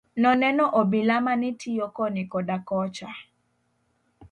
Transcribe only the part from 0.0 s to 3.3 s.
Noneno obila mane tiyo koni koda kocha.